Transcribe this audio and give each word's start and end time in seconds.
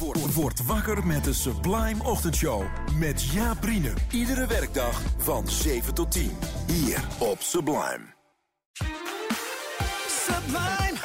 Word, 0.00 0.34
word 0.34 0.66
wakker 0.66 1.06
met 1.06 1.24
de 1.24 1.32
Sublime 1.32 2.04
Ochtendshow. 2.04 2.62
Met 2.98 3.22
Jaap. 3.22 3.58
Iedere 4.10 4.46
werkdag 4.46 5.02
van 5.18 5.48
7 5.48 5.94
tot 5.94 6.12
10. 6.12 6.30
Hier 6.66 7.04
op 7.18 7.40
Sublime. 7.40 8.00
Sublime, 10.08 10.98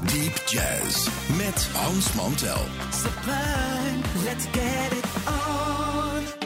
Deep 0.00 0.42
Jazz. 0.46 1.08
Met 1.36 1.68
Hans 1.72 2.12
Mantel. 2.12 2.64
sublime, 2.92 4.24
let's 4.24 4.44
get 4.44 4.92
it 4.92 5.04
on. 5.26 6.39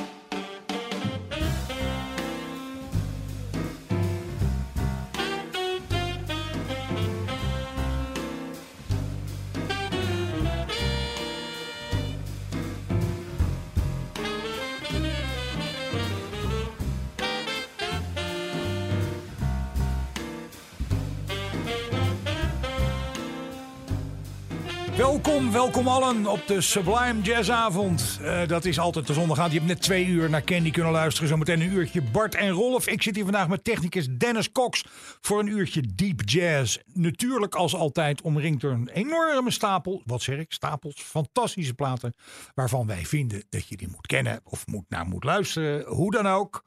Welkom, 25.05 25.53
welkom 25.53 25.89
allen 25.89 26.27
op 26.27 26.47
de 26.47 26.61
Sublime 26.61 27.21
Jazzavond. 27.21 28.19
Eh, 28.23 28.47
dat 28.47 28.65
is 28.65 28.79
altijd 28.79 29.07
de 29.07 29.13
zondagavond. 29.13 29.53
Je 29.53 29.59
hebt 29.59 29.71
net 29.71 29.83
twee 29.83 30.07
uur 30.07 30.31
naar 30.31 30.45
Candy 30.45 30.71
kunnen 30.71 30.93
luisteren. 30.93 31.29
Zometeen 31.29 31.61
een 31.61 31.73
uurtje 31.73 32.03
Bart 32.03 32.35
en 32.35 32.51
Rolf. 32.51 32.87
Ik 32.87 33.03
zit 33.03 33.15
hier 33.15 33.25
vandaag 33.25 33.49
met 33.49 33.65
technicus 33.65 34.09
Dennis 34.19 34.53
Cox 34.53 34.85
voor 35.21 35.41
een 35.41 35.47
uurtje 35.47 35.81
Deep 35.95 36.21
Jazz. 36.25 36.79
Natuurlijk 36.93 37.55
als 37.55 37.75
altijd 37.75 38.23
omringd 38.23 38.61
door 38.61 38.73
een 38.73 38.89
enorme 38.89 39.51
stapel, 39.51 40.03
wat 40.05 40.23
zeg 40.23 40.39
ik, 40.39 40.53
stapels, 40.53 41.03
fantastische 41.03 41.75
platen. 41.75 42.15
Waarvan 42.55 42.87
wij 42.87 43.05
vinden 43.07 43.45
dat 43.49 43.69
je 43.69 43.77
die 43.77 43.89
moet 43.89 44.07
kennen 44.07 44.41
of 44.45 44.67
moet 44.67 44.85
naar 44.89 45.07
moet 45.07 45.25
luisteren. 45.25 45.87
Hoe 45.87 46.11
dan 46.11 46.27
ook. 46.27 46.65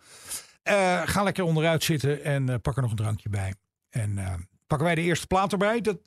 Eh, 0.64 1.02
ga 1.06 1.24
lekker 1.24 1.44
onderuit 1.44 1.84
zitten 1.84 2.24
en 2.24 2.50
eh, 2.50 2.56
pak 2.62 2.76
er 2.76 2.82
nog 2.82 2.92
een 2.92 2.98
drankje 2.98 3.30
bij. 3.30 3.54
En 3.90 4.18
pakken 4.68 4.88
wij 4.88 4.96
de 4.96 5.02
eerste 5.02 5.28
plaat 5.28 5.52
erbij. 5.52 5.82
Dat, 5.82 5.98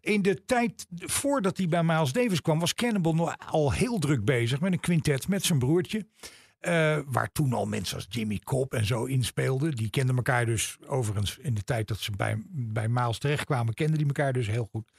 in 0.00 0.22
de 0.22 0.44
tijd 0.44 0.86
voordat 0.90 1.56
hij 1.56 1.68
bij 1.68 1.82
Miles 1.82 2.12
Davis 2.12 2.40
kwam, 2.40 2.58
was 2.58 2.74
Cannibal 2.74 3.32
al 3.32 3.72
heel 3.72 3.98
druk 3.98 4.24
bezig 4.24 4.60
met 4.60 4.72
een 4.72 4.80
quintet 4.80 5.28
met 5.28 5.44
zijn 5.44 5.58
broertje. 5.58 6.06
Eh, 6.66 6.98
waar 7.06 7.32
toen 7.32 7.52
al 7.52 7.66
mensen 7.66 7.96
als 7.96 8.06
Jimmy 8.08 8.38
Cobb 8.44 8.72
en 8.72 8.86
zo 8.86 9.04
inspeelden. 9.04 9.74
Die 9.74 9.90
kenden 9.90 10.16
elkaar 10.16 10.46
dus 10.46 10.76
overigens 10.86 11.38
in 11.38 11.54
de 11.54 11.64
tijd 11.64 11.88
dat 11.88 11.98
ze 11.98 12.10
bij, 12.16 12.42
bij 12.48 12.88
Miles 12.88 13.18
terechtkwamen, 13.18 13.74
kenden 13.74 13.98
die 13.98 14.06
elkaar 14.06 14.32
dus 14.32 14.46
heel 14.46 14.68
goed. 14.70 14.92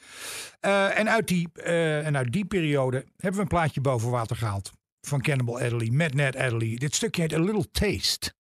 Eh, 0.60 1.00
en, 1.00 1.10
uit 1.10 1.28
die, 1.28 1.50
eh, 1.54 2.06
en 2.06 2.18
uit 2.18 2.32
die 2.32 2.46
periode 2.46 2.98
hebben 2.98 3.36
we 3.36 3.42
een 3.42 3.48
plaatje 3.48 3.82
boven 3.82 4.10
water 4.10 4.36
gehaald. 4.36 4.72
Van 5.02 5.22
Cannibal 5.22 5.60
Adderley 5.60 5.90
met 5.90 6.14
Ned 6.14 6.36
Adderley. 6.36 6.76
Dit 6.76 6.96
stukje 6.96 7.22
heet 7.22 7.34
A 7.34 7.40
Little 7.40 7.72
Taste. 7.72 8.34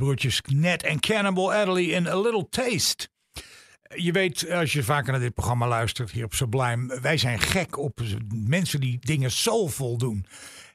Broertjes 0.00 0.42
Ned 0.52 0.82
en 0.82 1.00
Cannibal 1.00 1.52
Adderley 1.52 1.84
in 1.84 2.06
A 2.06 2.20
Little 2.20 2.48
Taste. 2.48 3.08
Je 3.94 4.12
weet, 4.12 4.50
als 4.50 4.72
je 4.72 4.82
vaker 4.82 5.12
naar 5.12 5.20
dit 5.20 5.34
programma 5.34 5.68
luistert 5.68 6.10
hier 6.10 6.24
op 6.24 6.34
Sublime, 6.34 7.00
wij 7.00 7.16
zijn 7.16 7.38
gek 7.38 7.78
op 7.78 8.00
mensen 8.28 8.80
die 8.80 8.98
dingen 9.00 9.30
soulvol 9.30 9.98
doen. 9.98 10.26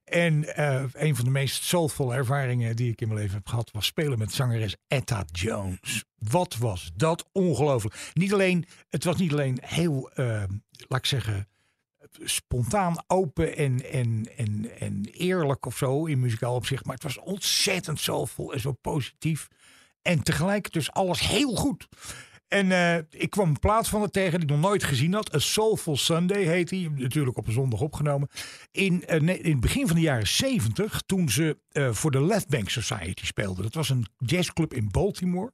En 0.05 0.55
eh, 0.55 0.83
een 0.93 1.15
van 1.15 1.25
de 1.25 1.31
meest 1.31 1.63
soulvolle 1.63 2.15
ervaringen 2.15 2.75
die 2.75 2.91
ik 2.91 3.01
in 3.01 3.07
mijn 3.07 3.19
leven 3.19 3.35
heb 3.35 3.47
gehad, 3.47 3.71
was 3.71 3.85
spelen 3.85 4.17
met 4.17 4.33
zangeres 4.33 4.75
Etta 4.87 5.25
Jones. 5.31 6.03
Wat 6.17 6.55
was 6.57 6.91
dat 6.95 7.29
ongelooflijk. 7.31 8.11
Niet 8.13 8.33
alleen, 8.33 8.65
het 8.89 9.03
was 9.03 9.17
niet 9.17 9.31
alleen 9.31 9.57
heel, 9.61 10.09
eh, 10.13 10.43
laat 10.87 10.99
ik 10.99 11.05
zeggen, 11.05 11.47
spontaan 12.23 13.03
open 13.07 13.57
en, 13.57 13.91
en, 13.91 14.29
en, 14.37 14.79
en 14.79 15.05
eerlijk 15.11 15.65
of 15.65 15.77
zo 15.77 16.05
in 16.05 16.19
muzikaal 16.19 16.55
opzicht. 16.55 16.85
Maar 16.85 16.93
het 16.93 17.03
was 17.03 17.19
ontzettend 17.19 17.99
soulvol 17.99 18.53
en 18.53 18.59
zo 18.59 18.71
positief. 18.71 19.47
En 20.01 20.23
tegelijk 20.23 20.71
dus 20.71 20.91
alles 20.91 21.19
heel 21.19 21.55
goed. 21.55 21.87
En 22.47 22.71
eh, 22.71 22.97
ik 23.09 23.29
kwam 23.29 23.49
een 23.49 23.59
plaat 23.59 23.87
van 23.87 24.01
het 24.01 24.13
tegen 24.13 24.39
die 24.39 24.49
ik 24.49 24.55
nog 24.55 24.63
nooit 24.63 24.83
gezien 24.83 25.13
had. 25.13 25.35
A 25.35 25.39
Soulful 25.39 25.97
Sunday 25.97 26.43
heet 26.43 26.69
hij. 26.69 26.91
Natuurlijk 26.95 27.37
op 27.37 27.47
een 27.47 27.53
zondag 27.53 27.81
opgenomen. 27.81 28.29
In, 28.71 29.05
eh, 29.05 29.21
in 29.21 29.51
het 29.51 29.59
begin 29.59 29.87
van 29.87 29.95
de 29.95 30.01
jaren 30.01 30.27
70, 30.27 31.01
toen 31.05 31.29
ze 31.29 31.57
eh, 31.71 31.91
voor 31.91 32.11
de 32.11 32.21
Left 32.21 32.47
Bank 32.47 32.69
Society 32.69 33.25
speelden. 33.25 33.63
Dat 33.63 33.73
was 33.73 33.89
een 33.89 34.05
jazzclub 34.17 34.73
in 34.73 34.89
Baltimore. 34.91 35.51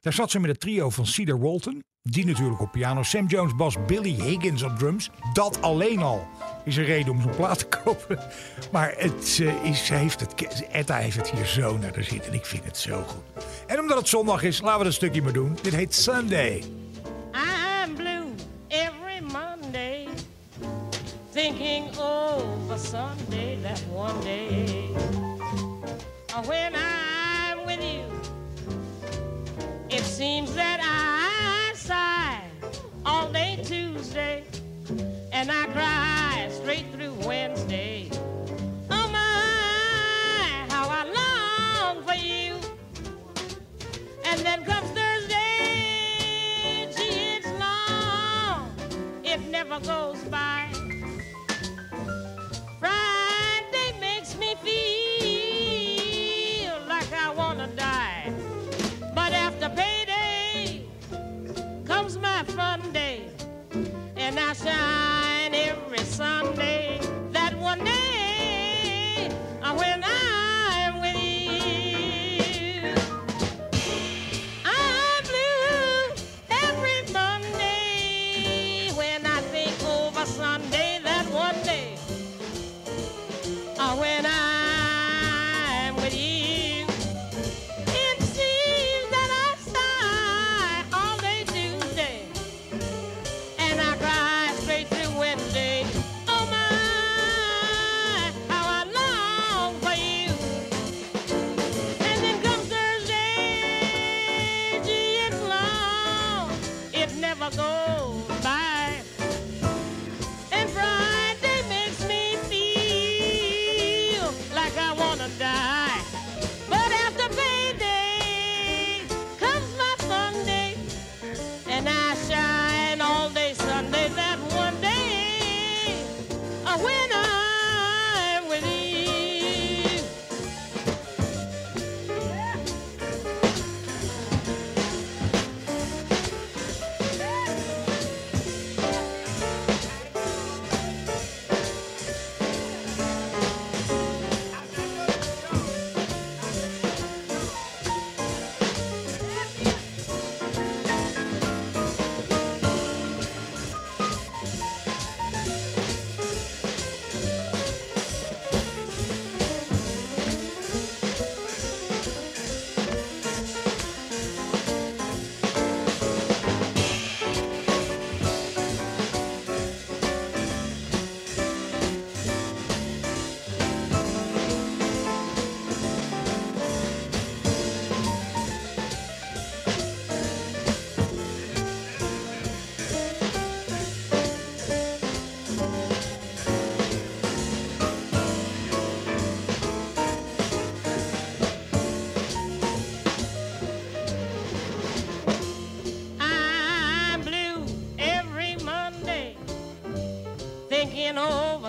Daar 0.00 0.12
zat 0.12 0.30
ze 0.30 0.40
met 0.40 0.50
het 0.50 0.60
trio 0.60 0.90
van 0.90 1.06
Cedar 1.06 1.40
Walton. 1.40 1.82
Die 2.10 2.26
natuurlijk 2.26 2.60
op 2.60 2.72
piano. 2.72 3.02
Sam 3.02 3.26
Jones 3.26 3.56
bas, 3.56 3.76
Billy 3.86 4.14
Higgins 4.22 4.62
op 4.62 4.78
drums. 4.78 5.10
Dat 5.32 5.62
alleen 5.62 5.98
al 6.02 6.28
is 6.64 6.76
een 6.76 6.84
reden 6.84 7.12
om 7.12 7.20
zo'n 7.20 7.36
plaat 7.36 7.58
te 7.58 7.66
kopen. 7.84 8.18
Maar 8.72 8.94
het, 8.96 9.38
uh, 9.40 9.64
is, 9.64 9.88
heeft 9.88 10.20
het, 10.20 10.34
Etta 10.72 10.96
heeft 10.96 11.16
het 11.16 11.30
hier 11.30 11.46
zo 11.46 11.78
naar 11.78 11.92
de 11.92 12.02
zin. 12.02 12.22
En 12.22 12.32
ik 12.32 12.46
vind 12.46 12.64
het 12.64 12.78
zo 12.78 13.02
goed. 13.02 13.44
En 13.66 13.80
omdat 13.80 13.98
het 13.98 14.08
zondag 14.08 14.42
is, 14.42 14.60
laten 14.60 14.78
we 14.78 14.84
dat 14.84 14.94
stukje 14.94 15.22
maar 15.22 15.32
doen. 15.32 15.58
Dit 15.62 15.74
heet 15.74 15.94
Sunday. 15.94 16.62
I'm 17.32 17.94
blue 17.94 18.24
every 18.68 19.20
Monday. 19.20 20.08
Thinking 21.32 21.98
over 21.98 22.78
Sunday, 22.78 23.58
that 23.62 23.82
one 23.94 24.20
day. 24.22 24.88
When 26.46 26.74
I'm 26.74 26.91
never 49.72 49.86
goes 49.86 50.21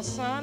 over 0.05 0.42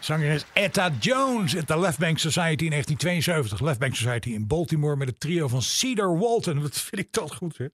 Zangeres 0.00 0.44
Etta 0.52 0.90
Jones 0.98 1.56
at 1.56 1.68
de 1.68 1.78
Left 1.78 1.98
Bank 1.98 2.18
Society 2.18 2.64
in 2.64 2.70
1972. 2.70 3.60
Left 3.60 3.78
Bank 3.78 3.94
Society 3.94 4.30
in 4.30 4.46
Baltimore 4.46 4.96
met 4.96 5.08
het 5.08 5.20
trio 5.20 5.48
van 5.48 5.62
Cedar 5.62 6.18
Walton. 6.18 6.60
Dat 6.60 6.80
vind 6.80 7.02
ik 7.02 7.10
toch 7.10 7.34
goed, 7.34 7.58
hè? 7.58 7.66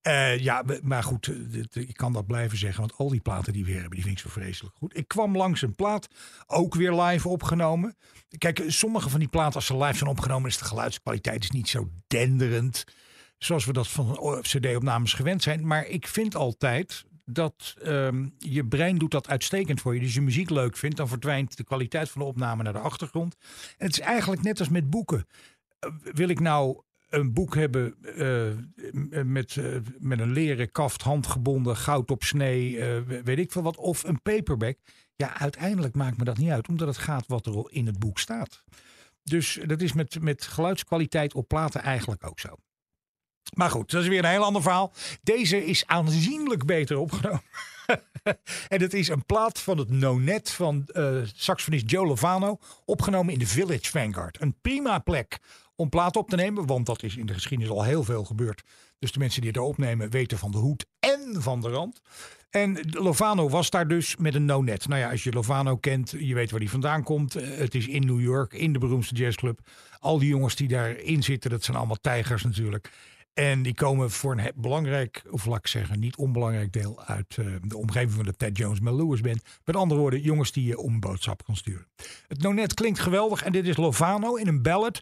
Eh, 0.00 0.38
ja, 0.38 0.64
maar 0.82 1.02
goed, 1.02 1.26
eh, 1.26 1.82
ik 1.82 1.96
kan 1.96 2.12
dat 2.12 2.26
blijven 2.26 2.58
zeggen. 2.58 2.80
Want 2.80 2.96
al 2.96 3.08
die 3.08 3.20
platen 3.20 3.52
die 3.52 3.64
we 3.64 3.72
hebben, 3.72 3.90
die 3.90 4.02
vind 4.02 4.18
ik 4.18 4.22
zo 4.22 4.28
vreselijk 4.28 4.76
goed. 4.76 4.96
Ik 4.96 5.08
kwam 5.08 5.36
langs 5.36 5.62
een 5.62 5.74
plaat, 5.74 6.08
ook 6.46 6.74
weer 6.74 6.92
live 6.92 7.28
opgenomen. 7.28 7.96
Kijk, 8.38 8.64
sommige 8.66 9.08
van 9.08 9.20
die 9.20 9.28
platen, 9.28 9.54
als 9.54 9.66
ze 9.66 9.76
live 9.76 9.96
zijn 9.96 10.10
opgenomen, 10.10 10.50
is 10.50 10.58
de 10.58 10.64
geluidskwaliteit 10.64 11.42
is 11.42 11.50
niet 11.50 11.68
zo 11.68 11.88
denderend. 12.06 12.84
Zoals 13.38 13.64
we 13.64 13.72
dat 13.72 13.88
van 13.88 14.38
CD-opnames 14.42 15.12
gewend 15.12 15.42
zijn. 15.42 15.66
Maar 15.66 15.86
ik 15.86 16.06
vind 16.06 16.34
altijd 16.34 17.04
dat 17.30 17.74
ehm, 17.82 18.28
je 18.38 18.66
brein 18.66 18.98
doet 18.98 19.10
dat 19.10 19.28
uitstekend 19.28 19.80
voor 19.80 19.94
je. 19.94 20.00
Dus 20.00 20.14
je 20.14 20.20
muziek 20.20 20.50
leuk 20.50 20.76
vindt, 20.76 20.96
dan 20.96 21.08
verdwijnt 21.08 21.56
de 21.56 21.64
kwaliteit 21.64 22.10
van 22.10 22.20
de 22.20 22.26
opname 22.26 22.62
naar 22.62 22.72
de 22.72 22.78
achtergrond. 22.78 23.36
Het 23.76 23.90
is 23.90 24.00
eigenlijk 24.00 24.42
net 24.42 24.58
als 24.58 24.68
met 24.68 24.90
boeken. 24.90 25.26
Uh, 25.86 25.90
wil 26.12 26.28
ik 26.28 26.40
nou 26.40 26.80
een 27.08 27.32
boek 27.32 27.54
hebben 27.54 27.94
uh, 28.02 29.24
met, 29.24 29.56
uh, 29.56 29.76
met 29.98 30.20
een 30.20 30.32
leren 30.32 30.70
kaft, 30.70 31.02
handgebonden, 31.02 31.76
goud 31.76 32.10
op 32.10 32.22
snee, 32.22 32.84
weet 33.24 33.38
ik 33.38 33.52
veel 33.52 33.62
wat, 33.62 33.76
of 33.76 34.04
een 34.04 34.22
paperback. 34.22 34.78
Ja, 35.14 35.38
uiteindelijk 35.38 35.94
maakt 35.94 36.18
me 36.18 36.24
dat 36.24 36.38
niet 36.38 36.50
uit, 36.50 36.68
omdat 36.68 36.88
het 36.88 36.98
gaat 36.98 37.26
wat 37.26 37.46
er 37.46 37.64
in 37.68 37.86
het 37.86 37.98
boek 37.98 38.18
staat. 38.18 38.62
Dus 39.22 39.58
dat 39.66 39.80
is 39.80 39.92
met, 39.92 40.20
met 40.20 40.44
geluidskwaliteit 40.44 41.34
op 41.34 41.48
platen 41.48 41.82
eigenlijk 41.82 42.26
ook 42.26 42.40
zo. 42.40 42.56
Maar 43.56 43.70
goed, 43.70 43.90
dat 43.90 44.02
is 44.02 44.08
weer 44.08 44.24
een 44.24 44.30
heel 44.30 44.44
ander 44.44 44.62
verhaal. 44.62 44.92
Deze 45.22 45.64
is 45.64 45.86
aanzienlijk 45.86 46.66
beter 46.66 46.98
opgenomen. 46.98 47.42
en 48.68 48.80
het 48.80 48.94
is 48.94 49.08
een 49.08 49.24
plaat 49.24 49.60
van 49.60 49.78
het 49.78 49.90
Nonet 49.90 50.50
van 50.50 50.88
uh, 50.92 51.20
saxofonist 51.34 51.90
Joe 51.90 52.06
Lovano. 52.06 52.58
Opgenomen 52.84 53.32
in 53.32 53.38
de 53.38 53.46
Village 53.46 53.90
Vanguard. 53.90 54.40
Een 54.40 54.54
prima 54.60 54.98
plek 54.98 55.38
om 55.76 55.88
plaat 55.88 56.16
op 56.16 56.30
te 56.30 56.36
nemen. 56.36 56.66
Want 56.66 56.86
dat 56.86 57.02
is 57.02 57.16
in 57.16 57.26
de 57.26 57.34
geschiedenis 57.34 57.72
al 57.72 57.84
heel 57.84 58.04
veel 58.04 58.24
gebeurd. 58.24 58.62
Dus 58.98 59.12
de 59.12 59.18
mensen 59.18 59.40
die 59.40 59.50
het 59.50 59.60
opnemen 59.60 60.10
weten 60.10 60.38
van 60.38 60.50
de 60.50 60.58
hoed 60.58 60.86
en 61.00 61.42
van 61.42 61.60
de 61.60 61.68
rand. 61.68 62.00
En 62.50 62.78
Lovano 62.90 63.48
was 63.48 63.70
daar 63.70 63.88
dus 63.88 64.16
met 64.16 64.34
een 64.34 64.44
no-net. 64.44 64.88
Nou 64.88 65.00
ja, 65.00 65.10
als 65.10 65.22
je 65.22 65.32
Lovano 65.32 65.76
kent, 65.76 66.14
je 66.18 66.34
weet 66.34 66.50
waar 66.50 66.60
die 66.60 66.70
vandaan 66.70 67.02
komt. 67.02 67.32
Het 67.32 67.74
is 67.74 67.86
in 67.86 68.06
New 68.06 68.20
York, 68.20 68.52
in 68.52 68.72
de 68.72 68.78
beroemdste 68.78 69.14
jazzclub. 69.14 69.60
Al 69.98 70.18
die 70.18 70.28
jongens 70.28 70.56
die 70.56 70.68
daarin 70.68 71.22
zitten, 71.22 71.50
dat 71.50 71.64
zijn 71.64 71.76
allemaal 71.76 71.98
tijgers 72.00 72.42
natuurlijk. 72.42 72.90
En 73.38 73.62
die 73.62 73.74
komen 73.74 74.10
voor 74.10 74.38
een 74.38 74.52
belangrijk, 74.54 75.22
of 75.30 75.46
laat 75.46 75.58
ik 75.58 75.66
zeggen, 75.66 75.98
niet 75.98 76.16
onbelangrijk 76.16 76.72
deel 76.72 77.02
uit 77.04 77.36
eh, 77.38 77.46
de 77.62 77.76
omgeving 77.76 78.12
van 78.12 78.24
de 78.24 78.36
Ted 78.36 78.56
Jones 78.56 78.80
Mel 78.80 78.96
Lewis 78.96 79.20
band. 79.20 79.42
Met 79.64 79.76
andere 79.76 80.00
woorden, 80.00 80.20
jongens 80.20 80.52
die 80.52 80.64
je 80.64 80.78
om 80.78 81.00
boodschap 81.00 81.44
kan 81.44 81.56
sturen. 81.56 81.86
Het 82.28 82.42
nonet 82.42 82.74
klinkt 82.74 82.98
geweldig 82.98 83.42
en 83.42 83.52
dit 83.52 83.66
is 83.66 83.76
Lovano 83.76 84.34
in 84.34 84.48
een 84.48 84.62
ballad. 84.62 85.00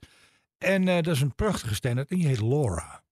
En 0.58 0.88
eh, 0.88 0.94
dat 0.94 1.14
is 1.14 1.20
een 1.20 1.34
prachtige 1.34 1.74
standaard 1.74 2.10
en 2.10 2.16
die 2.16 2.26
heet 2.26 2.40
Laura. 2.40 3.02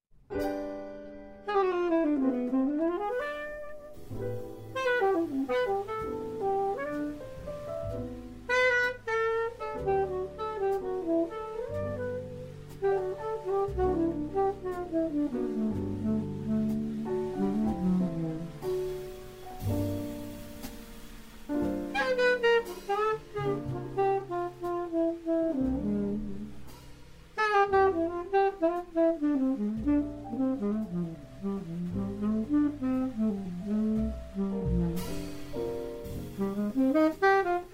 Mm-hmm. 36.37 37.74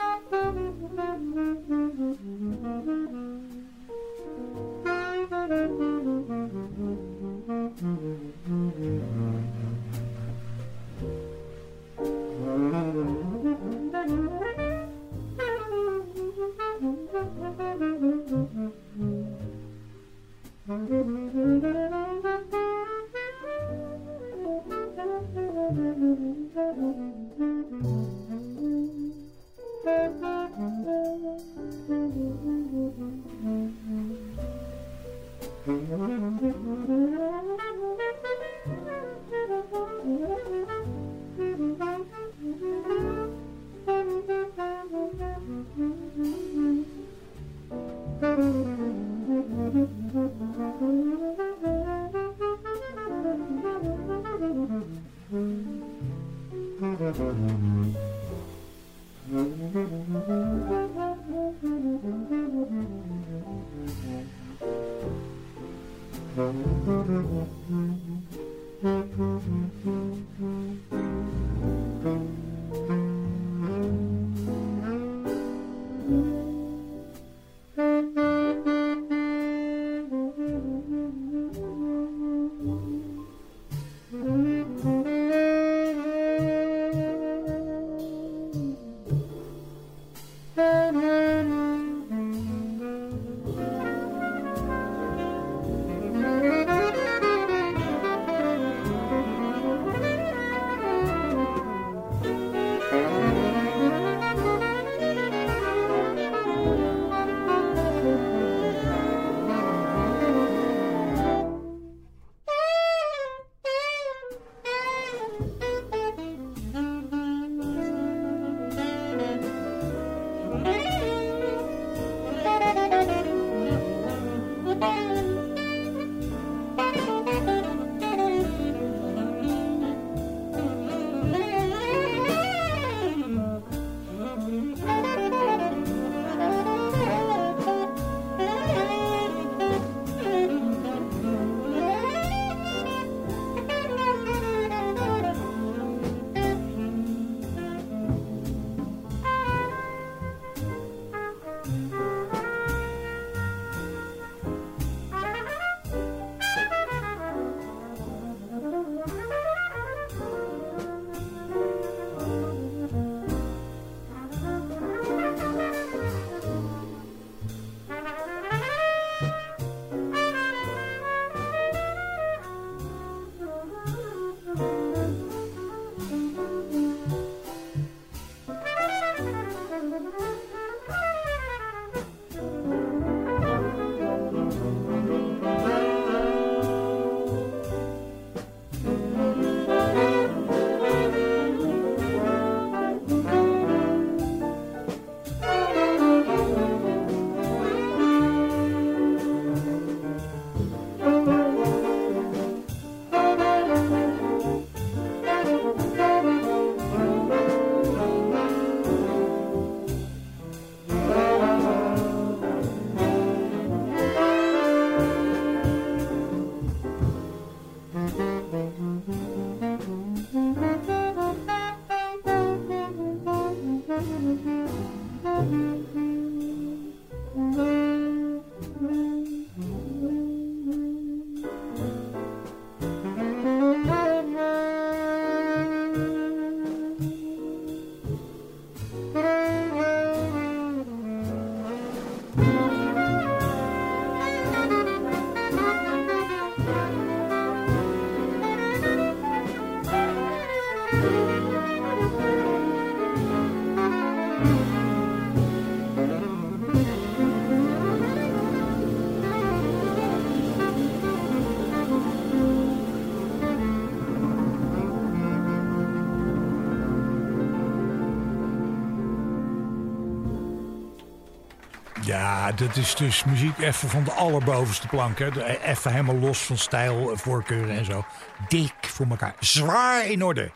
Dat 272.60 272.76
is 272.76 272.94
dus 272.94 273.25
muziek 273.25 273.58
even 273.58 273.88
van 273.88 274.04
de 274.04 274.12
allerbovenste 274.12 274.86
plank. 274.86 275.18
Hè. 275.18 275.30
De- 275.30 275.60
Even 275.64 275.90
helemaal 275.90 276.16
los 276.18 276.38
van 276.38 276.58
stijl, 276.58 277.16
voorkeuren 277.16 277.76
en 277.76 277.84
zo. 277.84 278.04
Dik 278.49 278.73
voor 278.80 279.06
elkaar. 279.10 279.34
Zwaar 279.40 280.06
in 280.10 280.25
orde. 280.25 280.50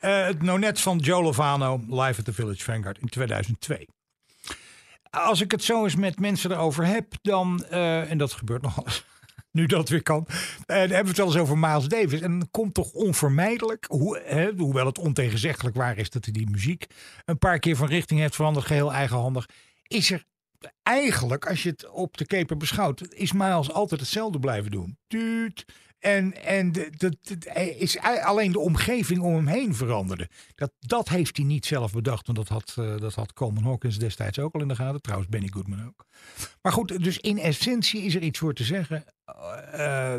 Eh, 0.00 0.24
het 0.26 0.42
nonet 0.42 0.80
van 0.80 0.98
Joe 0.98 1.22
Lovano, 1.22 1.80
live 1.88 2.18
at 2.18 2.24
the 2.24 2.32
Village 2.32 2.64
Vanguard 2.64 2.98
in 2.98 3.08
2002. 3.08 3.88
Als 5.10 5.40
ik 5.40 5.50
het 5.50 5.64
zo 5.64 5.84
eens 5.84 5.96
met 5.96 6.20
mensen 6.20 6.50
erover 6.50 6.86
heb, 6.86 7.06
dan, 7.22 7.64
eh, 7.64 8.10
en 8.10 8.18
dat 8.18 8.32
gebeurt 8.32 8.62
nog 8.62 8.84
eens, 8.84 9.04
nu 9.50 9.66
dat 9.66 9.88
weer 9.88 10.02
kan, 10.02 10.26
eh, 10.28 10.34
dan 10.66 10.76
hebben 10.76 11.00
we 11.02 11.08
het 11.08 11.16
wel 11.16 11.26
eens 11.26 11.36
over 11.36 11.58
Miles 11.58 11.86
Davis. 11.88 12.20
En 12.20 12.48
komt 12.50 12.74
toch 12.74 12.92
onvermijdelijk, 12.92 13.84
hoe, 13.88 14.20
hè, 14.24 14.50
hoewel 14.56 14.86
het 14.86 14.98
ontegenzeggelijk 14.98 15.76
waar 15.76 15.96
is 15.98 16.10
dat 16.10 16.24
hij 16.24 16.32
die 16.32 16.50
muziek 16.50 16.86
een 17.24 17.38
paar 17.38 17.58
keer 17.58 17.76
van 17.76 17.88
richting 17.88 18.20
heeft 18.20 18.34
veranderd, 18.34 18.66
geheel 18.66 18.92
eigenhandig, 18.92 19.48
is 19.86 20.10
er 20.10 20.24
eigenlijk, 20.82 21.46
als 21.46 21.62
je 21.62 21.68
het 21.68 21.90
op 21.90 22.16
de 22.16 22.26
keper 22.26 22.56
beschouwt, 22.56 23.14
is 23.14 23.32
Miles 23.32 23.72
altijd 23.72 24.00
hetzelfde 24.00 24.38
blijven 24.38 24.70
doen. 24.70 24.98
Tuut. 25.06 25.64
En, 25.98 26.44
en 26.44 26.72
hij 27.38 27.68
is 27.68 27.98
alleen 27.98 28.52
de 28.52 28.58
omgeving 28.58 29.20
om 29.20 29.34
hem 29.34 29.46
heen 29.46 29.74
veranderde. 29.74 30.28
Dat, 30.54 30.72
dat 30.78 31.08
heeft 31.08 31.36
hij 31.36 31.46
niet 31.46 31.66
zelf 31.66 31.92
bedacht. 31.92 32.26
Want 32.26 32.38
dat 32.38 32.48
had, 32.48 32.74
eh, 32.78 32.96
dat 32.96 33.14
had 33.14 33.32
Coleman 33.32 33.64
Hawkins 33.64 33.98
destijds 33.98 34.38
ook 34.38 34.54
al 34.54 34.60
in 34.60 34.68
de 34.68 34.74
gaten. 34.74 35.00
Trouwens, 35.00 35.30
Benny 35.30 35.48
Goodman 35.48 35.86
ook. 35.86 36.06
Maar 36.62 36.72
goed, 36.72 37.04
dus 37.04 37.18
in 37.18 37.38
essentie 37.38 38.02
is 38.02 38.14
er 38.14 38.22
iets 38.22 38.38
voor 38.38 38.54
te 38.54 38.64
zeggen. 38.64 39.04
Eh, 39.24 40.14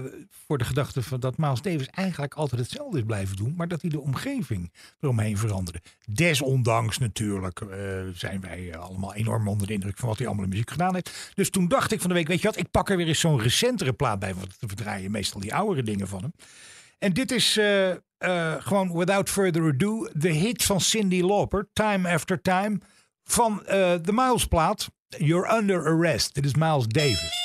voor 0.46 0.58
de 0.58 0.64
gedachte 0.64 1.02
van 1.02 1.20
dat 1.20 1.38
Miles 1.38 1.62
Davis 1.62 1.88
eigenlijk 1.88 2.34
altijd 2.34 2.62
hetzelfde 2.62 2.98
is 2.98 3.04
blijven 3.04 3.36
doen. 3.36 3.54
Maar 3.56 3.68
dat 3.68 3.82
hij 3.82 3.90
de 3.90 4.00
omgeving 4.00 4.72
eromheen 5.00 5.38
veranderde. 5.38 5.82
Desondanks 6.06 6.98
natuurlijk 6.98 7.62
eh, 7.62 7.70
zijn 8.14 8.42
wij 8.42 8.72
eh, 8.72 8.80
allemaal 8.80 9.14
enorm 9.14 9.48
onder 9.48 9.68
de 9.68 9.74
indruk 9.74 9.98
van 9.98 10.08
wat 10.08 10.18
hij 10.18 10.28
allemaal 10.28 10.44
in 10.44 10.50
muziek 10.50 10.72
gedaan 10.72 10.94
heeft. 10.94 11.32
Dus 11.34 11.50
toen 11.50 11.68
dacht 11.68 11.92
ik 11.92 12.00
van 12.00 12.10
de 12.10 12.16
week, 12.16 12.28
weet 12.28 12.42
je 12.42 12.48
wat, 12.48 12.58
ik 12.58 12.72
pak 12.72 12.90
er 12.90 12.98
weer 12.98 13.08
eens 13.08 13.20
zo'n 13.20 13.42
recentere 13.42 13.94
plaat 13.94 14.20
bij. 14.20 14.36
Want 14.36 14.56
we 14.60 14.76
draaien 14.76 15.12
meestal 15.12 15.42
die 15.42 15.56
oudere 15.56 15.84
dingen 15.84 16.08
van 16.08 16.22
hem. 16.22 16.34
En 17.00 17.14
dit 17.14 17.32
is 17.32 17.60
gewoon 18.60 18.98
without 18.98 19.30
further 19.30 19.64
ado 19.64 20.10
de 20.14 20.30
hit 20.30 20.64
van 20.64 20.82
Cindy 20.82 21.22
Lauper, 21.22 21.68
Time 21.74 22.10
After 22.10 22.42
Time, 22.42 22.80
van 23.24 23.62
de 23.66 24.12
Miles 24.14 24.46
plaat. 24.46 24.90
You're 25.08 25.58
Under 25.58 25.86
Arrest. 25.86 26.34
Dit 26.34 26.46
is 26.46 26.54
Miles 26.54 26.88
Davis. 26.88 27.45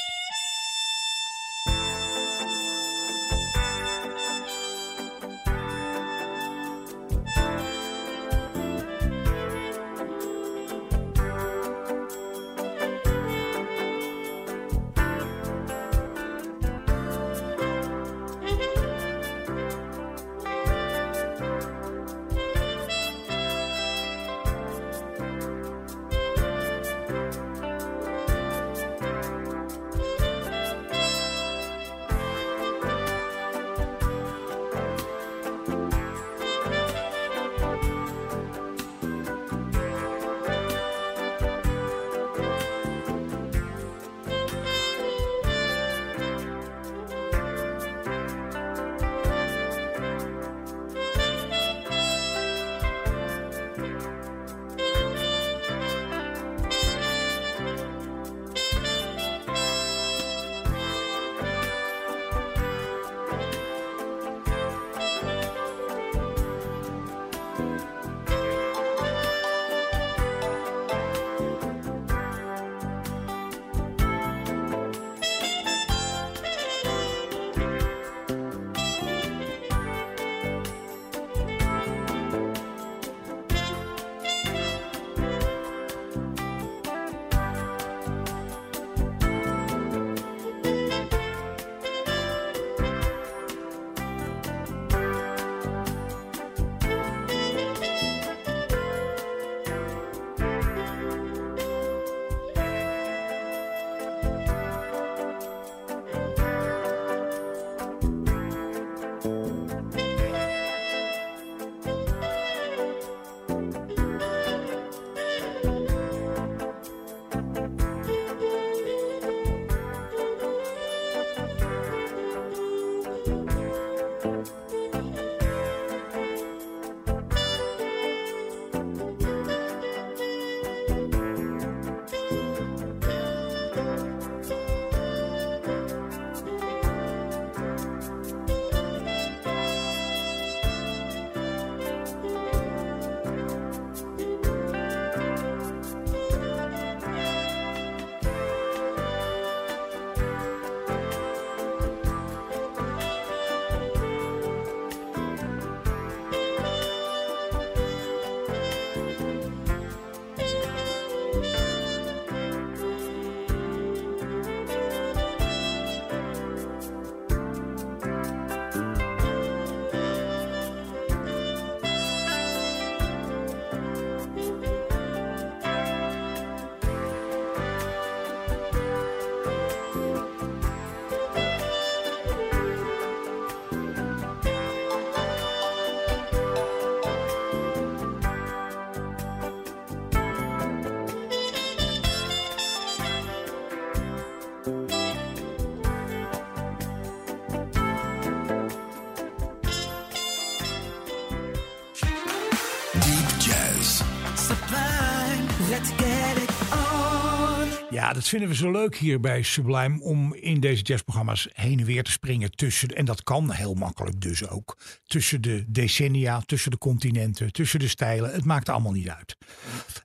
Dat 208.12 208.28
vinden 208.28 208.48
we 208.48 208.54
zo 208.54 208.70
leuk 208.70 208.96
hier 208.96 209.20
bij 209.20 209.42
Sublime 209.42 210.00
om 210.00 210.34
in 210.34 210.60
deze 210.60 210.82
jazzprogramma's 210.82 211.48
heen 211.52 211.78
en 211.78 211.84
weer 211.84 212.02
te 212.02 212.10
springen 212.10 212.50
tussen, 212.50 212.88
en 212.88 213.04
dat 213.04 213.22
kan 213.22 213.50
heel 213.50 213.74
makkelijk 213.74 214.20
dus 214.20 214.48
ook, 214.48 214.78
tussen 215.06 215.40
de 215.40 215.64
decennia, 215.66 216.40
tussen 216.46 216.70
de 216.70 216.78
continenten, 216.78 217.52
tussen 217.52 217.78
de 217.78 217.88
stijlen. 217.88 218.32
Het 218.32 218.44
maakt 218.44 218.68
allemaal 218.68 218.92
niet 218.92 219.08
uit. 219.08 219.36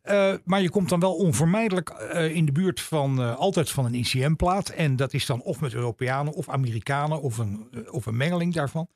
Uh, 0.06 0.34
maar 0.44 0.62
je 0.62 0.70
komt 0.70 0.90
dan 0.90 1.00
wel 1.00 1.16
onvermijdelijk 1.16 2.10
uh, 2.14 2.36
in 2.36 2.46
de 2.46 2.52
buurt 2.52 2.82
van 2.82 3.22
uh, 3.22 3.36
altijd 3.36 3.70
van 3.70 3.86
een 3.86 3.94
ICM-plaat. 3.94 4.70
En 4.70 4.96
dat 4.96 5.14
is 5.14 5.26
dan 5.26 5.42
of 5.42 5.60
met 5.60 5.74
Europeanen 5.74 6.34
of 6.34 6.50
Amerikanen 6.50 7.22
of 7.22 7.38
een, 7.38 7.70
of 7.90 8.06
een 8.06 8.18
mengeling 8.18 8.54
daarvan. 8.54 8.88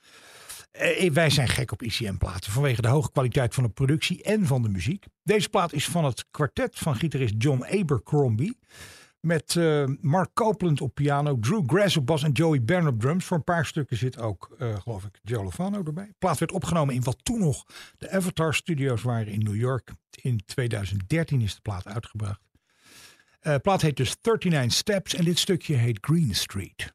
Wij 1.13 1.29
zijn 1.29 1.47
gek 1.47 1.71
op 1.71 1.83
ICM-platen 1.83 2.51
vanwege 2.51 2.81
de 2.81 2.87
hoge 2.87 3.11
kwaliteit 3.11 3.53
van 3.53 3.63
de 3.63 3.69
productie 3.69 4.23
en 4.23 4.45
van 4.45 4.61
de 4.61 4.69
muziek. 4.69 5.05
Deze 5.23 5.49
plaat 5.49 5.73
is 5.73 5.85
van 5.85 6.05
het 6.05 6.25
kwartet 6.31 6.77
van 6.77 6.95
gitarist 6.95 7.33
John 7.37 7.63
Abercrombie. 7.63 8.57
Met 9.19 9.55
uh, 9.55 9.85
Mark 10.01 10.29
Copeland 10.33 10.81
op 10.81 10.93
piano, 10.93 11.39
Drew 11.39 11.63
Grass 11.67 11.97
op 11.97 12.05
bas 12.05 12.23
en 12.23 12.31
Joey 12.31 12.63
Byrne 12.63 12.89
op 12.89 12.99
drums. 12.99 13.25
Voor 13.25 13.37
een 13.37 13.43
paar 13.43 13.65
stukken 13.65 13.97
zit 13.97 14.19
ook, 14.19 14.55
uh, 14.59 14.75
geloof 14.79 15.03
ik, 15.03 15.19
Joe 15.23 15.43
Lovano 15.43 15.83
erbij. 15.83 16.05
De 16.05 16.15
plaat 16.19 16.37
werd 16.37 16.51
opgenomen 16.51 16.95
in 16.95 17.03
wat 17.03 17.17
toen 17.23 17.39
nog 17.39 17.65
de 17.97 18.11
Avatar 18.11 18.53
Studios 18.53 19.01
waren 19.01 19.27
in 19.27 19.39
New 19.39 19.55
York. 19.55 19.91
In 20.21 20.41
2013 20.45 21.41
is 21.41 21.55
de 21.55 21.61
plaat 21.61 21.87
uitgebracht. 21.87 22.41
Uh, 23.41 23.53
de 23.53 23.59
plaat 23.59 23.81
heet 23.81 23.97
dus 23.97 24.15
39 24.21 24.73
Steps 24.73 25.15
en 25.15 25.25
dit 25.25 25.39
stukje 25.39 25.75
heet 25.75 25.97
Green 26.01 26.35
Street. 26.35 26.93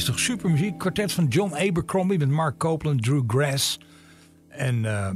Is 0.00 0.06
toch 0.06 0.18
super 0.18 0.50
muziek? 0.50 0.78
Kwartet 0.78 1.12
van 1.12 1.26
John 1.26 1.54
Abercrombie 1.54 2.18
met 2.18 2.28
Mark 2.28 2.58
Copeland, 2.58 3.02
Drew 3.02 3.22
Grass 3.26 3.78
en 4.48 4.84
uh, 4.84 5.10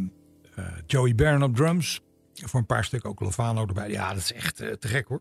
uh, 0.58 0.64
Joey 0.86 1.14
Barron 1.14 1.42
op 1.42 1.56
drums. 1.56 2.00
Voor 2.34 2.60
een 2.60 2.66
paar 2.66 2.84
stukken 2.84 3.10
ook 3.10 3.20
Lovano 3.20 3.66
erbij. 3.66 3.90
Ja, 3.90 4.08
dat 4.08 4.22
is 4.22 4.32
echt 4.32 4.60
uh, 4.60 4.72
te 4.72 4.88
gek 4.88 5.08
hoor. 5.08 5.20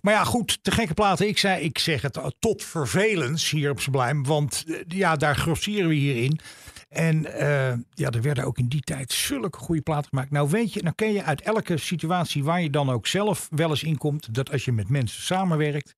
Maar 0.00 0.14
ja, 0.14 0.24
goed, 0.24 0.58
te 0.62 0.70
gekke 0.70 0.94
platen. 0.94 1.28
Ik, 1.28 1.38
zei, 1.38 1.62
ik 1.62 1.78
zeg 1.78 2.02
het 2.02 2.20
tot 2.38 2.64
vervelens 2.64 3.50
hier 3.50 3.70
op 3.70 3.80
Sublime. 3.80 4.22
Want 4.22 4.64
ja, 4.86 5.16
daar 5.16 5.36
grossieren 5.36 5.88
we 5.88 5.94
hierin. 5.94 6.40
En 6.88 7.22
ja, 7.94 8.10
er 8.10 8.22
werden 8.22 8.44
ook 8.44 8.58
in 8.58 8.68
die 8.68 8.80
tijd 8.80 9.12
zulke 9.12 9.58
goede 9.58 9.82
platen 9.82 10.08
gemaakt. 10.08 10.30
Nou 10.30 10.48
weet 10.50 10.72
je, 10.72 10.82
nou 10.82 10.94
ken 10.94 11.12
je 11.12 11.22
uit 11.22 11.40
elke 11.40 11.76
situatie 11.76 12.44
waar 12.44 12.62
je 12.62 12.70
dan 12.70 12.90
ook 12.90 13.06
zelf 13.06 13.48
wel 13.50 13.70
eens 13.70 13.82
in 13.82 13.98
komt. 13.98 14.34
Dat 14.34 14.52
als 14.52 14.64
je 14.64 14.72
met 14.72 14.88
mensen 14.88 15.22
samenwerkt 15.22 15.94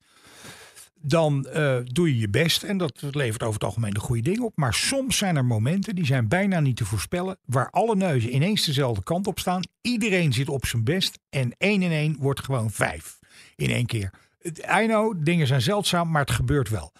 dan 1.03 1.47
uh, 1.55 1.77
doe 1.85 2.09
je 2.09 2.19
je 2.19 2.29
best 2.29 2.63
en 2.63 2.79
dat 2.79 3.03
levert 3.11 3.43
over 3.43 3.55
het 3.55 3.65
algemeen 3.65 3.93
de 3.93 4.01
goede 4.01 4.23
dingen 4.23 4.43
op. 4.43 4.57
Maar 4.57 4.75
soms 4.75 5.17
zijn 5.17 5.37
er 5.37 5.45
momenten, 5.45 5.95
die 5.95 6.07
zijn 6.07 6.29
bijna 6.29 6.61
niet 6.61 6.77
te 6.77 6.85
voorspellen, 6.85 7.39
waar 7.45 7.71
alle 7.71 7.97
neuzen 7.97 8.35
ineens 8.35 8.65
dezelfde 8.65 9.03
kant 9.03 9.27
op 9.27 9.39
staan. 9.39 9.63
Iedereen 9.81 10.33
zit 10.33 10.49
op 10.49 10.67
zijn 10.67 10.85
best 10.85 11.19
en 11.31 11.55
één 11.59 11.83
in 11.83 11.91
één 11.91 12.17
wordt 12.19 12.45
gewoon 12.45 12.71
vijf 12.71 13.19
in 13.57 13.71
één 13.71 13.87
keer. 13.87 14.11
I 14.81 14.87
know, 14.87 15.25
dingen 15.25 15.47
zijn 15.47 15.63
zeldzaam, 15.63 16.11
maar 16.11 16.21
het 16.21 16.31
gebeurt 16.31 16.69
wel. 16.69 16.93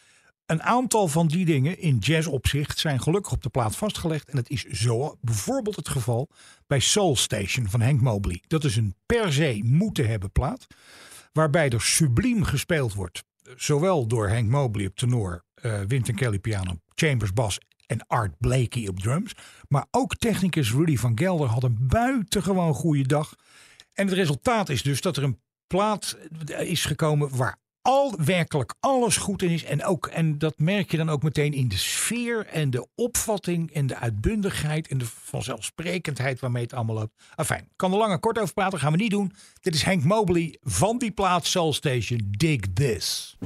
Een 0.47 0.63
aantal 0.63 1.09
van 1.09 1.27
die 1.27 1.45
dingen 1.45 1.79
in 1.79 1.97
jazzopzicht 1.99 2.79
zijn 2.79 3.03
gelukkig 3.03 3.33
op 3.33 3.43
de 3.43 3.49
plaat 3.49 3.77
vastgelegd. 3.77 4.29
En 4.29 4.37
dat 4.37 4.49
is 4.51 4.65
zo 4.65 5.17
bijvoorbeeld 5.21 5.77
het 5.77 5.89
geval 5.89 6.29
bij 6.67 6.81
Soul 6.81 7.17
Station 7.17 7.69
van 7.69 7.81
Hank 7.81 8.01
Mobley. 8.01 8.43
Dat 8.47 8.65
is 8.65 8.77
een 8.77 8.95
per 9.07 9.33
se 9.33 9.61
moeten 9.65 10.09
hebben 10.09 10.33
plaat. 10.33 10.67
Waarbij 11.33 11.69
er 11.69 11.81
subliem 11.81 12.45
gespeeld 12.45 12.95
wordt 12.95 13.23
zowel 13.57 14.07
door 14.07 14.29
Hank 14.29 14.49
Mobley 14.49 14.87
op 14.87 14.97
tenor, 14.97 15.45
uh, 15.63 15.81
Wynton 15.81 16.15
Kelly 16.15 16.39
piano, 16.39 16.81
Chambers 16.95 17.33
bas 17.33 17.59
en 17.87 18.07
Art 18.07 18.39
Blakey 18.39 18.89
op 18.89 18.99
drums. 18.99 19.33
Maar 19.69 19.87
ook 19.91 20.17
technicus 20.17 20.73
Rudy 20.73 20.97
van 20.97 21.19
Gelder 21.19 21.49
had 21.49 21.63
een 21.63 21.79
buitengewoon 21.81 22.75
goede 22.75 23.07
dag. 23.07 23.35
En 23.95 24.07
het 24.07 24.15
resultaat 24.15 24.69
is 24.69 24.83
dus 24.83 25.01
dat 25.01 25.17
er 25.17 25.23
een 25.23 25.41
plaat 25.67 26.17
is 26.59 26.85
gekomen 26.85 27.37
waar 27.37 27.59
al 27.83 28.15
werkelijk 28.25 28.75
alles 28.81 29.17
goed 29.17 29.43
in 29.43 29.51
is. 29.51 29.65
En, 29.65 29.85
ook, 29.85 30.07
en 30.07 30.39
dat 30.39 30.59
merk 30.59 30.91
je 30.91 30.97
dan 30.97 31.09
ook 31.09 31.23
meteen 31.23 31.53
in 31.53 31.69
de 31.69 31.77
sfeer 31.77 32.47
en 32.47 32.71
de 32.71 32.87
opvatting 32.95 33.73
en 33.73 33.87
de 33.87 33.97
uitbundigheid 33.97 34.89
en 34.89 34.99
de 34.99 35.07
vanzelfsprekendheid 35.07 36.41
waarmee 36.41 36.63
het 36.63 36.73
allemaal 36.73 36.97
loopt. 36.97 37.23
Enfin, 37.37 37.69
kan 37.77 37.93
er 37.93 37.99
lang 37.99 38.13
en 38.13 38.21
kort 38.21 38.39
over 38.39 38.55
praten, 38.55 38.79
gaan 38.79 38.93
we 38.93 38.99
niet 38.99 39.11
doen. 39.11 39.33
Dit 39.61 39.75
is 39.75 39.85
Hank 39.85 40.05
Mobley 40.05 40.57
van 40.63 40.99
die 40.99 41.11
plaat 41.11 41.47
Soul 41.47 41.73
Station. 41.73 42.21
Dig 42.31 42.61
This. 42.75 43.37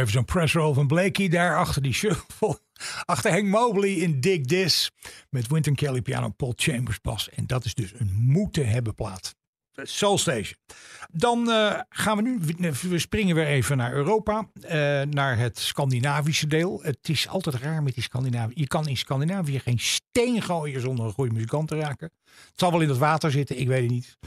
Even 0.00 0.12
zo'n 0.12 0.24
press 0.24 0.52
roll 0.52 0.74
van 0.74 0.86
Blakey 0.86 1.28
daar 1.28 1.56
achter 1.56 1.82
die 1.82 1.92
shuffle. 1.92 2.58
Achter 3.04 3.30
Hank 3.30 3.44
Mobley 3.44 3.90
in 3.90 4.20
Dig 4.20 4.44
This. 4.44 4.90
Met 5.30 5.48
Wynton 5.48 5.74
Kelly 5.74 6.02
piano, 6.02 6.28
Paul 6.28 6.52
Chambers 6.56 7.00
bas. 7.00 7.28
En 7.28 7.46
dat 7.46 7.64
is 7.64 7.74
dus 7.74 7.92
een 7.96 8.12
moeten 8.12 8.68
hebben 8.68 8.94
plaat. 8.94 9.34
Soul 9.74 10.18
Station. 10.18 10.56
Dan 11.12 11.50
eh, 11.50 11.80
gaan 11.88 12.16
we 12.16 12.22
nu, 12.22 12.38
we 12.80 12.98
springen 12.98 13.34
weer 13.34 13.46
even 13.46 13.76
naar 13.76 13.92
Europa, 13.92 14.48
eh, 14.60 15.02
naar 15.02 15.38
het 15.38 15.58
Scandinavische 15.58 16.46
deel. 16.46 16.80
Het 16.82 17.08
is 17.08 17.28
altijd 17.28 17.54
raar 17.54 17.82
met 17.82 17.94
die 17.94 18.02
Scandinavië. 18.02 18.52
Je 18.54 18.66
kan 18.66 18.88
in 18.88 18.96
Scandinavië 18.96 19.58
geen 19.58 19.78
steen 19.78 20.42
gooien 20.42 20.80
zonder 20.80 21.04
een 21.04 21.12
goede 21.12 21.32
muzikant 21.32 21.68
te 21.68 21.78
raken. 21.78 22.10
Het 22.24 22.52
zal 22.54 22.70
wel 22.70 22.80
in 22.80 22.88
het 22.88 22.98
water 22.98 23.30
zitten, 23.30 23.60
ik 23.60 23.68
weet 23.68 23.82
het 23.82 23.90
niet. 23.90 24.18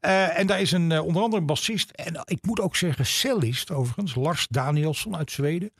Eh, 0.00 0.38
en 0.38 0.46
daar 0.46 0.60
is 0.60 0.72
een, 0.72 1.00
onder 1.00 1.22
andere 1.22 1.40
een 1.40 1.46
bassist 1.46 1.90
en 1.90 2.22
ik 2.24 2.46
moet 2.46 2.60
ook 2.60 2.76
zeggen 2.76 3.06
cellist 3.06 3.70
overigens, 3.70 4.14
Lars 4.14 4.46
Danielsson 4.48 5.16
uit 5.16 5.30
Zweden. 5.30 5.70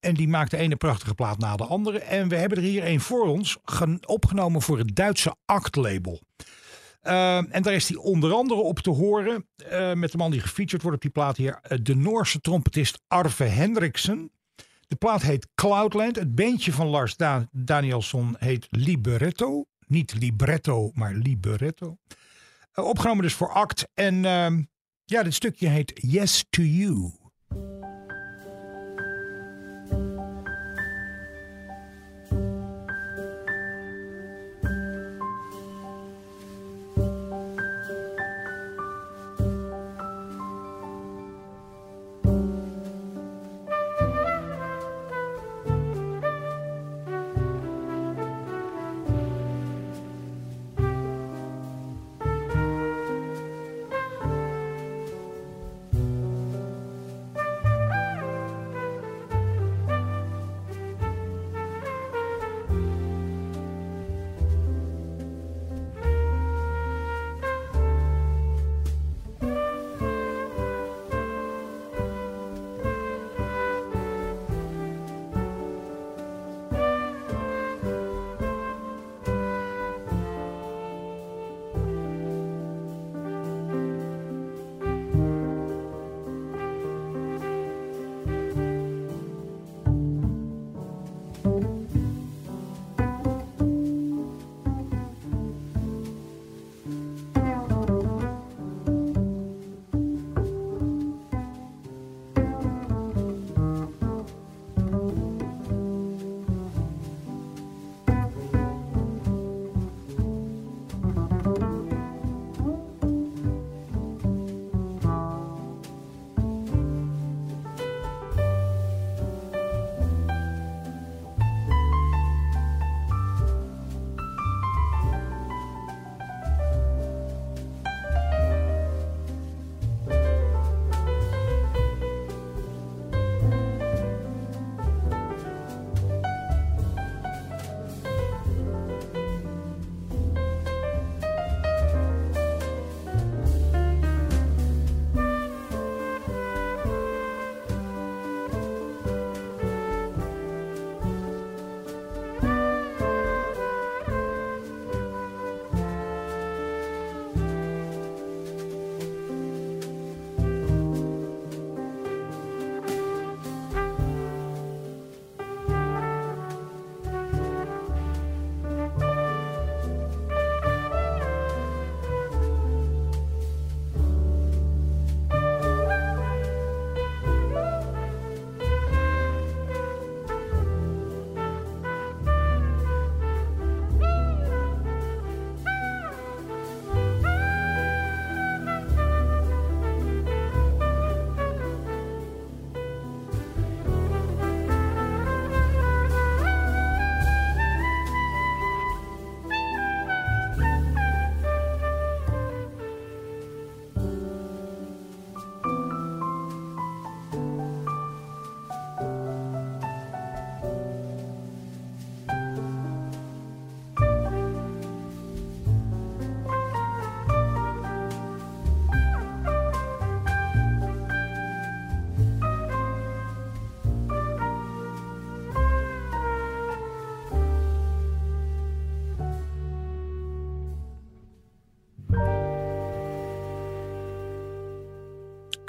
en 0.00 0.14
die 0.14 0.28
maakt 0.28 0.50
de 0.50 0.56
ene 0.56 0.76
prachtige 0.76 1.14
plaat 1.14 1.38
na 1.38 1.56
de 1.56 1.64
andere. 1.64 1.98
En 1.98 2.28
we 2.28 2.36
hebben 2.36 2.58
er 2.58 2.64
hier 2.64 2.86
een 2.86 3.00
voor 3.00 3.26
ons 3.26 3.58
opgenomen 4.06 4.62
voor 4.62 4.78
het 4.78 4.96
Duitse 4.96 5.36
Act 5.44 5.76
Ehm, 7.02 7.44
en 7.50 7.62
daar 7.62 7.74
is 7.74 7.88
hij 7.88 7.96
onder 7.96 8.32
andere 8.32 8.60
op 8.60 8.78
te 8.78 8.90
horen 8.90 9.46
uh, 9.72 9.92
met 9.92 10.12
de 10.12 10.18
man 10.18 10.30
die 10.30 10.40
gefeatured 10.40 10.82
wordt 10.82 10.96
op 10.96 11.02
die 11.02 11.10
plaat 11.10 11.36
hier. 11.36 11.60
Uh, 11.68 11.78
de 11.82 11.96
Noorse 11.96 12.40
trompetist 12.40 13.00
Arve 13.06 13.44
Hendriksen. 13.44 14.30
De 14.86 14.96
plaat 14.96 15.22
heet 15.22 15.48
Cloudland. 15.54 16.16
Het 16.16 16.34
bandje 16.34 16.72
van 16.72 16.86
Lars 16.86 17.16
da 17.16 17.48
Danielsson 17.50 18.36
heet 18.38 18.66
Libretto. 18.70 19.64
Niet 19.86 20.14
libretto, 20.18 20.90
maar 20.94 21.14
libretto. 21.14 21.96
Uh, 22.74 22.84
opgenomen 22.84 23.22
dus 23.22 23.34
voor 23.34 23.52
Act. 23.52 23.88
En 23.94 24.24
ehm, 24.24 24.62
ja, 25.04 25.22
dit 25.22 25.34
stukje 25.34 25.68
heet 25.68 25.92
Yes 25.94 26.44
to 26.50 26.62
You. 26.62 27.21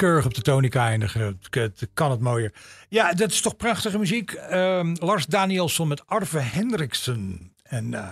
Keurig 0.04 0.26
op 0.26 0.34
de 0.34 0.42
tonica 0.42 0.88
eindigen. 0.88 1.40
Het 1.50 1.88
kan 1.94 2.12
het 2.12 2.20
mooier. 2.20 2.54
Ja, 2.90 3.14
dat 3.14 3.32
is 3.32 3.42
toch 3.42 3.56
prachtige 3.56 4.00
muziek. 4.00 4.32
Ehm, 4.32 4.96
Lars 5.00 5.26
Danielsson 5.26 5.88
met 5.88 6.08
Arve 6.08 6.40
Hendriksen. 6.40 7.54
En 7.64 7.94
eh, 7.94 8.10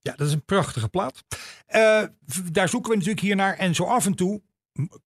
ja, 0.00 0.12
dat 0.16 0.26
is 0.26 0.32
een 0.32 0.44
prachtige 0.44 0.88
plaat. 0.88 1.24
Uh, 1.68 2.02
daar 2.52 2.68
zoeken 2.68 2.90
we 2.90 2.96
natuurlijk 2.96 3.24
hier 3.24 3.36
naar. 3.36 3.56
En 3.56 3.74
zo 3.74 3.84
af 3.84 4.06
en 4.06 4.14
toe 4.14 4.42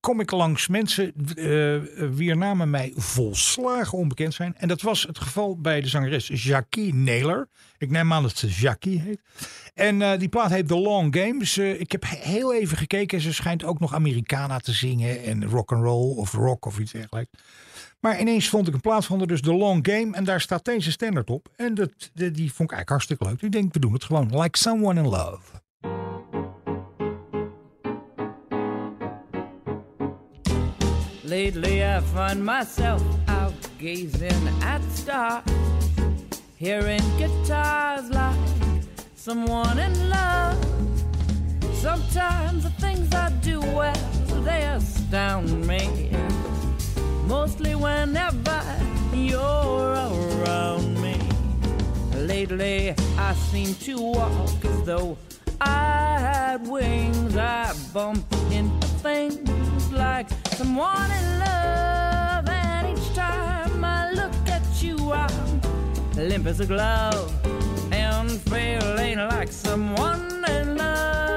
kom 0.00 0.20
ik 0.20 0.30
langs 0.30 0.68
mensen 0.68 1.12
uh, 1.36 1.82
wier 2.10 2.36
namen 2.36 2.70
mij 2.70 2.92
volslagen 2.96 3.98
onbekend 3.98 4.34
zijn. 4.34 4.56
En 4.56 4.68
dat 4.68 4.82
was 4.82 5.02
het 5.02 5.18
geval 5.18 5.60
bij 5.60 5.80
de 5.80 5.88
zangeres 5.88 6.30
Jackie 6.32 6.94
Naylor. 6.94 7.48
Ik 7.78 7.90
neem 7.90 8.12
aan 8.12 8.22
dat 8.22 8.36
ze 8.36 8.48
Jackie 8.48 9.00
heet. 9.00 9.20
En 9.74 10.00
uh, 10.00 10.18
die 10.18 10.28
plaat 10.28 10.50
heet 10.50 10.68
The 10.68 10.78
Long 10.78 11.16
Games. 11.16 11.56
Uh, 11.56 11.80
ik 11.80 11.92
heb 11.92 12.04
heel 12.08 12.54
even 12.54 12.76
gekeken. 12.76 13.20
Ze 13.20 13.32
schijnt 13.32 13.64
ook 13.64 13.80
nog 13.80 13.94
Americana 13.94 14.58
te 14.58 14.72
zingen. 14.72 15.22
En 15.22 15.44
rock 15.44 15.72
and 15.72 15.84
roll 15.84 16.16
of 16.16 16.32
rock 16.32 16.66
of 16.66 16.78
iets 16.78 16.92
dergelijks. 16.92 17.30
Maar 18.00 18.20
ineens 18.20 18.48
vond 18.48 18.68
ik 18.68 18.74
een 18.74 18.80
plaat 18.80 19.04
van 19.04 19.18
haar, 19.18 19.26
dus 19.26 19.40
The 19.40 19.54
Long 19.54 19.88
Game. 19.88 20.16
En 20.16 20.24
daar 20.24 20.40
staat 20.40 20.64
deze 20.64 20.90
standaard 20.90 21.30
op. 21.30 21.48
En 21.56 21.74
dat, 21.74 22.10
die, 22.14 22.30
die 22.30 22.52
vond 22.52 22.70
ik 22.70 22.76
eigenlijk 22.76 22.88
hartstikke 22.88 23.24
leuk. 23.24 23.42
Ik 23.42 23.52
denk, 23.52 23.72
we 23.72 23.78
doen 23.78 23.92
het 23.92 24.04
gewoon. 24.04 24.40
Like 24.40 24.58
Someone 24.58 25.00
in 25.00 25.08
Love. 25.08 25.63
Lately, 31.34 31.84
I 31.84 31.98
find 31.98 32.46
myself 32.46 33.02
out 33.26 33.54
gazing 33.76 34.46
at 34.62 34.80
stars, 34.92 35.42
hearing 36.54 37.02
guitars 37.18 38.08
like 38.08 38.38
someone 39.16 39.76
in 39.80 40.08
love. 40.08 40.56
Sometimes 41.72 42.62
the 42.62 42.70
things 42.78 43.12
I 43.12 43.30
do 43.42 43.58
well, 43.58 43.96
they 44.44 44.62
astound 44.62 45.66
me. 45.66 46.12
Mostly 47.26 47.74
whenever 47.74 48.62
you're 49.12 49.94
around 50.06 51.02
me. 51.02 51.18
Lately, 52.14 52.94
I 53.18 53.34
seem 53.50 53.74
to 53.86 54.00
walk 54.00 54.64
as 54.64 54.82
though 54.84 55.18
I 55.60 56.16
had 56.20 56.68
wings. 56.68 57.36
I 57.36 57.74
bump 57.92 58.24
into 58.52 58.86
things 59.02 59.92
like 59.92 60.28
someone 60.54 61.10
in 61.10 61.38
love, 61.40 62.48
and 62.48 62.96
each 62.96 63.12
time 63.14 63.84
I 63.84 64.12
look 64.12 64.48
at 64.48 64.62
you, 64.80 65.12
I'm 65.12 65.60
limp 66.16 66.46
as 66.46 66.60
a 66.60 66.66
glove 66.66 67.32
and 67.92 68.30
feeling 68.30 69.18
like 69.18 69.50
someone 69.50 70.44
in 70.48 70.76
love. 70.76 71.33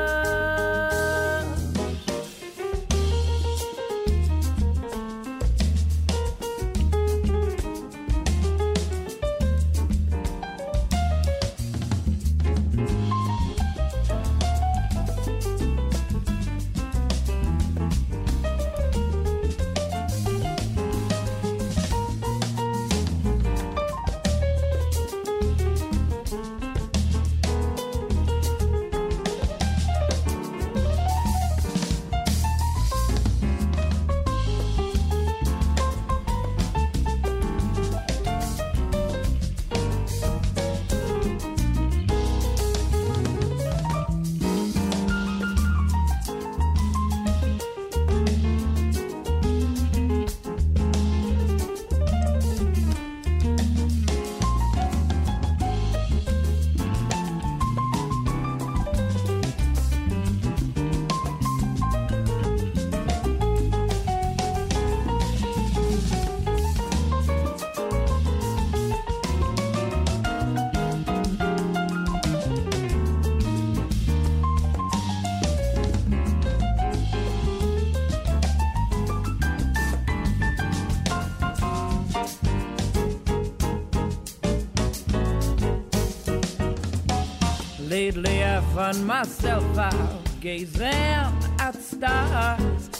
Lately, 87.97 88.43
I 88.43 88.61
find 88.75 89.07
myself 89.07 89.75
out 89.75 90.19
gazing 90.39 91.33
at 91.57 91.73
stars, 91.81 92.91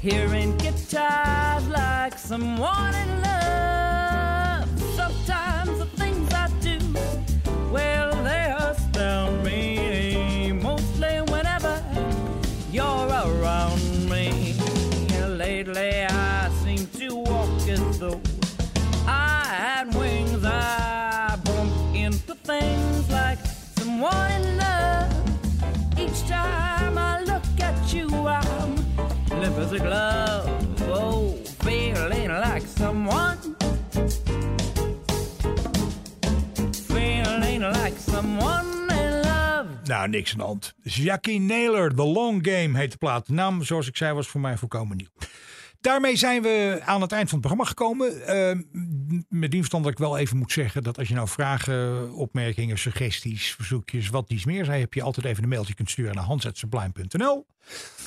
hearing 0.00 0.56
guitars 0.56 1.68
like 1.68 2.18
someone 2.18 2.94
in 2.94 3.20
love. 3.20 3.97
Oh, 29.80 31.34
feeling 31.58 32.30
like 32.30 32.66
someone. 32.78 33.36
Feeling 36.86 37.62
like 37.62 37.98
someone. 38.10 38.66
Nou, 39.84 40.08
niks 40.08 40.32
aan 40.32 40.38
de 40.38 40.44
hand. 40.44 40.74
Jackie 40.82 41.40
Naylor, 41.40 41.94
The 41.94 42.02
Long 42.04 42.46
Game 42.48 42.78
heet 42.78 42.90
de 42.90 42.96
plaat. 42.96 43.28
Naam, 43.28 43.62
zoals 43.62 43.88
ik 43.88 43.96
zei, 43.96 44.12
was 44.14 44.28
voor 44.28 44.40
mij 44.40 44.56
volkomen 44.56 44.96
nieuw. 44.96 45.28
Daarmee 45.80 46.16
zijn 46.16 46.42
we 46.42 46.80
aan 46.84 47.00
het 47.00 47.12
eind 47.12 47.28
van 47.28 47.38
het 47.38 47.46
programma 47.46 47.64
gekomen. 47.64 48.12
Uh, 48.14 49.22
met 49.28 49.50
die 49.50 49.58
verstand 49.58 49.84
dat 49.84 49.92
ik 49.92 49.98
wel 49.98 50.18
even 50.18 50.36
moet 50.36 50.52
zeggen 50.52 50.82
dat 50.82 50.98
als 50.98 51.08
je 51.08 51.14
nou 51.14 51.28
vragen, 51.28 52.12
opmerkingen, 52.12 52.78
suggesties, 52.78 53.54
verzoekjes, 53.54 54.08
wat 54.08 54.28
dies 54.28 54.44
meer 54.44 54.64
zijn, 54.64 54.80
heb 54.80 54.94
je 54.94 55.02
altijd 55.02 55.26
even 55.26 55.42
een 55.42 55.48
mailtje 55.48 55.74
kunt 55.74 55.90
sturen 55.90 56.14
naar 56.14 56.24
hans.sublime.nl. 56.24 57.46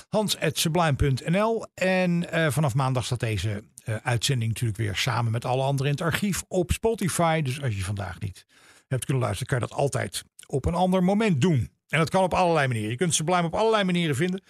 Hans.sublime.nl. 0.10 1.66
En 1.74 2.26
uh, 2.34 2.52
vanaf 2.52 2.74
maandag 2.74 3.06
staat 3.06 3.20
deze 3.20 3.64
uh, 3.86 3.96
uitzending 4.04 4.52
natuurlijk 4.52 4.80
weer 4.80 4.96
samen 4.96 5.32
met 5.32 5.46
alle 5.46 5.64
anderen 5.64 5.92
in 5.92 5.98
het 5.98 6.14
archief 6.14 6.44
op 6.48 6.72
Spotify. 6.72 7.42
Dus 7.42 7.62
als 7.62 7.76
je 7.76 7.84
vandaag 7.84 8.20
niet 8.20 8.46
hebt 8.88 9.06
kunnen 9.06 9.24
luisteren, 9.24 9.48
kan 9.48 9.60
je 9.60 9.68
dat 9.68 9.78
altijd 9.78 10.24
op 10.48 10.66
een 10.66 10.74
ander 10.74 11.04
moment 11.04 11.42
doen. 11.42 11.72
En 11.88 12.00
dat 12.00 12.10
kan 12.10 12.24
op 12.24 12.34
allerlei 12.34 12.68
manieren. 12.68 12.92
Je 12.92 12.98
kunt 12.98 13.16
Sublime 13.16 13.46
op 13.46 13.56
allerlei 13.56 13.84
manieren 13.84 14.16
vinden. 14.16 14.44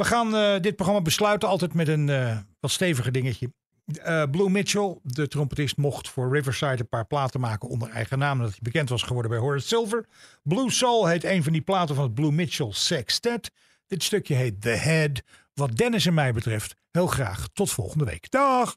We 0.00 0.06
gaan 0.06 0.34
uh, 0.34 0.60
dit 0.60 0.76
programma 0.76 1.02
besluiten 1.02 1.48
altijd 1.48 1.74
met 1.74 1.88
een 1.88 2.08
uh, 2.08 2.38
wat 2.60 2.70
steviger 2.70 3.12
dingetje. 3.12 3.52
Uh, 4.04 4.22
Blue 4.30 4.50
Mitchell, 4.50 4.98
de 5.02 5.28
trompetist, 5.28 5.76
mocht 5.76 6.08
voor 6.08 6.32
Riverside 6.32 6.78
een 6.78 6.88
paar 6.88 7.06
platen 7.06 7.40
maken 7.40 7.68
onder 7.68 7.88
eigen 7.88 8.18
naam. 8.18 8.38
Dat 8.38 8.48
hij 8.48 8.58
bekend 8.62 8.88
was 8.88 9.02
geworden 9.02 9.30
bij 9.30 9.40
Horace 9.40 9.66
Silver. 9.66 10.06
Blue 10.42 10.70
Soul 10.70 11.06
heet 11.06 11.24
een 11.24 11.42
van 11.42 11.52
die 11.52 11.62
platen 11.62 11.94
van 11.94 12.04
het 12.04 12.14
Blue 12.14 12.32
Mitchell 12.32 12.72
Sextet. 12.72 13.50
Dit 13.86 14.02
stukje 14.02 14.34
heet 14.34 14.60
The 14.60 14.68
Head. 14.68 15.22
Wat 15.54 15.76
Dennis 15.76 16.06
en 16.06 16.14
mij 16.14 16.32
betreft, 16.32 16.74
heel 16.90 17.06
graag 17.06 17.48
tot 17.52 17.70
volgende 17.70 18.04
week. 18.04 18.30
Dag! 18.30 18.76